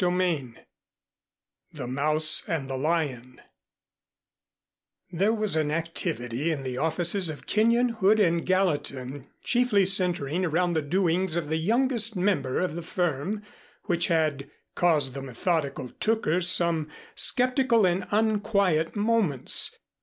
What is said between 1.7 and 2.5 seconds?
THE MOUSE